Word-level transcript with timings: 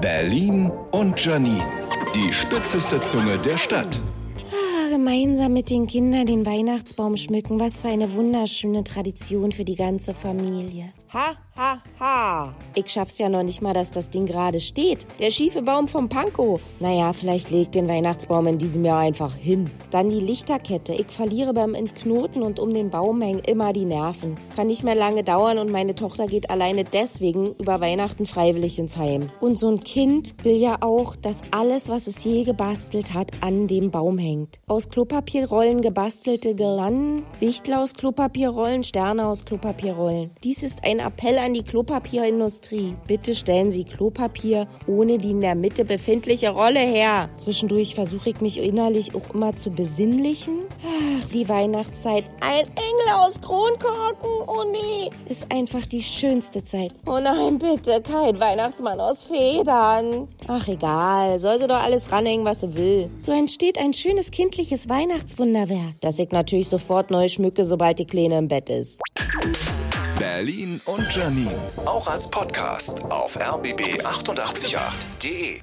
Berlin 0.00 0.70
und 0.92 1.22
Janine. 1.22 1.62
Die 2.14 2.32
spitzeste 2.32 3.02
Zunge 3.02 3.38
der 3.38 3.58
Stadt. 3.58 4.00
Gemeinsam 5.00 5.54
mit 5.54 5.70
den 5.70 5.86
Kindern 5.86 6.26
den 6.26 6.44
Weihnachtsbaum 6.44 7.16
schmücken. 7.16 7.58
Was 7.58 7.80
für 7.80 7.88
eine 7.88 8.12
wunderschöne 8.12 8.84
Tradition 8.84 9.50
für 9.50 9.64
die 9.64 9.74
ganze 9.74 10.12
Familie. 10.12 10.92
Ha, 11.12 11.34
ha, 11.56 11.82
ha. 11.98 12.54
Ich 12.76 12.88
schaff's 12.88 13.18
ja 13.18 13.28
noch 13.28 13.42
nicht 13.42 13.62
mal, 13.62 13.74
dass 13.74 13.90
das 13.90 14.10
Ding 14.10 14.26
gerade 14.26 14.60
steht. 14.60 15.06
Der 15.18 15.30
schiefe 15.30 15.62
Baum 15.62 15.88
vom 15.88 16.08
Panko. 16.08 16.60
Naja, 16.78 17.12
vielleicht 17.12 17.50
legt 17.50 17.74
den 17.74 17.88
Weihnachtsbaum 17.88 18.46
in 18.46 18.58
diesem 18.58 18.84
Jahr 18.84 19.00
einfach 19.00 19.34
hin. 19.34 19.70
Dann 19.90 20.10
die 20.10 20.20
Lichterkette. 20.20 20.92
Ich 20.92 21.08
verliere 21.08 21.52
beim 21.52 21.74
Entknoten 21.74 22.42
und 22.42 22.60
um 22.60 22.72
den 22.72 22.90
Baum 22.90 23.22
hängen 23.22 23.42
immer 23.44 23.72
die 23.72 23.86
Nerven. 23.86 24.36
Kann 24.54 24.68
nicht 24.68 24.84
mehr 24.84 24.94
lange 24.94 25.24
dauern 25.24 25.58
und 25.58 25.72
meine 25.72 25.96
Tochter 25.96 26.28
geht 26.28 26.48
alleine 26.50 26.84
deswegen 26.84 27.54
über 27.56 27.80
Weihnachten 27.80 28.26
freiwillig 28.26 28.78
ins 28.78 28.96
Heim. 28.96 29.30
Und 29.40 29.58
so 29.58 29.68
ein 29.68 29.82
Kind 29.82 30.34
will 30.44 30.56
ja 30.56 30.76
auch, 30.82 31.16
dass 31.16 31.42
alles, 31.50 31.88
was 31.88 32.06
es 32.06 32.22
je 32.22 32.44
gebastelt 32.44 33.14
hat, 33.14 33.32
an 33.40 33.66
dem 33.66 33.90
Baum 33.90 34.18
hängt. 34.18 34.60
Aus 34.68 34.89
Klopapierrollen 34.90 35.82
gebastelte 35.82 36.54
Girlanden, 36.54 37.24
Wichtel 37.38 37.74
aus 37.74 37.94
Klopapierrollen, 37.94 38.82
Sterne 38.82 39.26
aus 39.26 39.44
Klopapierrollen. 39.44 40.32
Dies 40.42 40.64
ist 40.64 40.84
ein 40.84 40.98
Appell 40.98 41.38
an 41.38 41.54
die 41.54 41.62
Klopapierindustrie. 41.62 42.96
Bitte 43.06 43.34
stellen 43.34 43.70
Sie 43.70 43.84
Klopapier 43.84 44.66
ohne 44.88 45.18
die 45.18 45.30
in 45.30 45.40
der 45.40 45.54
Mitte 45.54 45.84
befindliche 45.84 46.50
Rolle 46.50 46.80
her. 46.80 47.30
Zwischendurch 47.36 47.94
versuche 47.94 48.30
ich 48.30 48.40
mich 48.40 48.58
innerlich 48.58 49.14
auch 49.14 49.32
immer 49.32 49.54
zu 49.54 49.70
besinnlichen. 49.70 50.64
Ach, 50.84 51.26
die 51.26 51.48
Weihnachtszeit. 51.48 52.24
Ein 52.40 52.66
Engel 52.66 53.14
aus 53.14 53.40
Kronkorken. 53.40 54.28
Oh 54.48 54.64
nee. 54.70 54.99
Ist 55.28 55.52
einfach 55.52 55.84
die 55.86 56.02
schönste 56.02 56.64
Zeit. 56.64 56.92
Oh 57.06 57.18
nein, 57.20 57.58
bitte, 57.58 58.00
kein 58.02 58.38
Weihnachtsmann 58.40 59.00
aus 59.00 59.22
Federn. 59.22 60.28
Ach, 60.46 60.66
egal. 60.68 61.38
Soll 61.38 61.58
sie 61.58 61.68
doch 61.68 61.82
alles 61.82 62.12
ranhängen, 62.12 62.44
was 62.44 62.60
sie 62.60 62.76
will. 62.76 63.10
So 63.18 63.32
entsteht 63.32 63.78
ein 63.78 63.92
schönes 63.92 64.30
kindliches 64.30 64.88
Weihnachtswunderwerk, 64.88 65.94
das 66.00 66.18
ich 66.18 66.30
natürlich 66.30 66.68
sofort 66.68 67.10
neu 67.10 67.28
schmücke, 67.28 67.64
sobald 67.64 67.98
die 67.98 68.06
Kleine 68.06 68.38
im 68.38 68.48
Bett 68.48 68.70
ist. 68.70 69.00
Berlin 70.18 70.80
und 70.84 71.14
Janine. 71.14 71.54
Auch 71.86 72.06
als 72.06 72.28
Podcast 72.28 73.02
auf 73.04 73.38
rbb888.de. 73.38 75.60